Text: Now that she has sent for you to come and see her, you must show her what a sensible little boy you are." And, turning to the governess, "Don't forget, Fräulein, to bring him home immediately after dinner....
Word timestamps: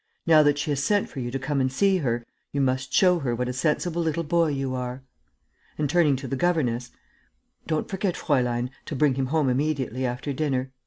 Now 0.25 0.41
that 0.41 0.57
she 0.57 0.71
has 0.71 0.83
sent 0.83 1.09
for 1.09 1.19
you 1.19 1.29
to 1.29 1.37
come 1.37 1.61
and 1.61 1.71
see 1.71 1.97
her, 1.97 2.25
you 2.51 2.59
must 2.59 2.91
show 2.91 3.19
her 3.19 3.35
what 3.35 3.47
a 3.47 3.53
sensible 3.53 4.01
little 4.01 4.23
boy 4.23 4.47
you 4.47 4.73
are." 4.73 5.03
And, 5.77 5.87
turning 5.87 6.15
to 6.15 6.27
the 6.27 6.35
governess, 6.35 6.89
"Don't 7.67 7.87
forget, 7.87 8.15
Fräulein, 8.15 8.71
to 8.87 8.95
bring 8.95 9.13
him 9.13 9.27
home 9.27 9.47
immediately 9.47 10.03
after 10.03 10.33
dinner.... 10.33 10.71